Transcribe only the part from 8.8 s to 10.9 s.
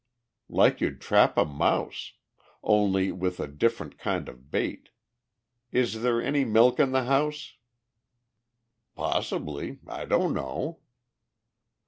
"Possibly I don't know."